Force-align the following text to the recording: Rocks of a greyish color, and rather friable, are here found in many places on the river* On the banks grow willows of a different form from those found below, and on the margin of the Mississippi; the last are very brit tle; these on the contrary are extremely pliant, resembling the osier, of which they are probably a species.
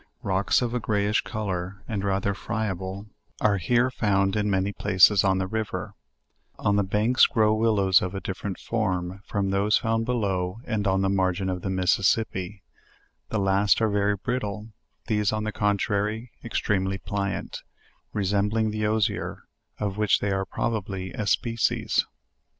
Rocks 0.23 0.63
of 0.63 0.73
a 0.73 0.79
greyish 0.79 1.21
color, 1.21 1.83
and 1.87 2.03
rather 2.03 2.33
friable, 2.33 3.05
are 3.39 3.59
here 3.59 3.91
found 3.91 4.35
in 4.35 4.49
many 4.49 4.73
places 4.73 5.23
on 5.23 5.37
the 5.37 5.45
river* 5.45 5.93
On 6.57 6.75
the 6.75 6.83
banks 6.83 7.27
grow 7.27 7.53
willows 7.53 8.01
of 8.01 8.15
a 8.15 8.19
different 8.19 8.57
form 8.57 9.21
from 9.23 9.51
those 9.51 9.77
found 9.77 10.05
below, 10.05 10.59
and 10.65 10.87
on 10.87 11.01
the 11.01 11.09
margin 11.09 11.49
of 11.51 11.61
the 11.61 11.69
Mississippi; 11.69 12.63
the 13.29 13.37
last 13.37 13.79
are 13.79 13.91
very 13.91 14.15
brit 14.15 14.41
tle; 14.41 14.69
these 15.05 15.31
on 15.31 15.43
the 15.43 15.51
contrary 15.51 16.31
are 16.43 16.47
extremely 16.47 16.97
pliant, 16.97 17.61
resembling 18.11 18.71
the 18.71 18.87
osier, 18.87 19.43
of 19.77 19.97
which 19.99 20.19
they 20.19 20.31
are 20.31 20.45
probably 20.45 21.13
a 21.13 21.27
species. 21.27 22.07